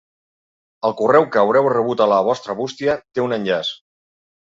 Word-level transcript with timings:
El 0.87 0.93
correu 1.01 1.27
que 1.35 1.41
haureu 1.41 1.69
rebut 1.73 2.01
a 2.05 2.07
la 2.13 2.17
vostra 2.29 2.55
bústia 2.61 2.97
té 3.19 3.25
un 3.27 3.37
enllaç. 3.39 3.71